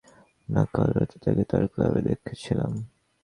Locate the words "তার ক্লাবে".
1.51-1.99